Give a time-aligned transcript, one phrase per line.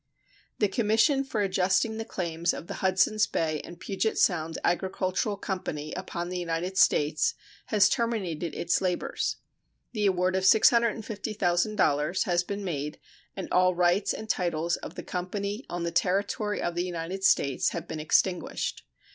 [0.57, 5.93] The commission for adjusting the claims of the "Hudsons Bay and Puget Sound Agricultural Company"
[5.93, 7.35] upon the United States
[7.67, 9.35] has terminated its labors.
[9.91, 12.97] The award of $650,000 has been made
[13.35, 17.69] and all rights and titles of the company on the territory of the United States
[17.69, 18.81] have been extinguished.